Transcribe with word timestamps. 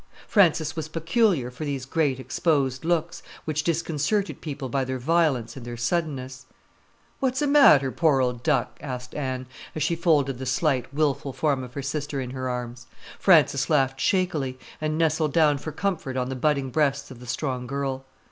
Frances 0.27 0.75
was 0.75 0.87
peculiar 0.87 1.51
for 1.51 1.63
these 1.63 1.85
great, 1.85 2.19
exposed 2.19 2.83
looks, 2.83 3.21
which 3.45 3.63
disconcerted 3.63 4.41
people 4.41 4.67
by 4.67 4.83
their 4.83 4.97
violence 4.97 5.55
and 5.55 5.63
their 5.63 5.77
suddenness. 5.77 6.47
"What's 7.19 7.39
a 7.43 7.45
matter, 7.45 7.91
poor 7.91 8.19
old 8.19 8.41
duck?" 8.41 8.79
asked 8.81 9.13
Anne, 9.13 9.45
as 9.75 9.83
she 9.83 9.95
folded 9.95 10.39
the 10.39 10.47
slight, 10.47 10.91
wilful 10.91 11.33
form 11.33 11.63
of 11.63 11.75
her 11.75 11.83
sister 11.83 12.19
in 12.19 12.31
her 12.31 12.49
arms. 12.49 12.87
Frances 13.19 13.69
laughed 13.69 13.99
shakily, 14.01 14.57
and 14.81 14.97
nestled 14.97 15.33
down 15.33 15.59
for 15.59 15.71
comfort 15.71 16.17
on 16.17 16.29
the 16.29 16.35
budding 16.35 16.71
breasts 16.71 17.11
of 17.11 17.19
the 17.19 17.27
strong 17.27 17.67
girl. 17.67 18.03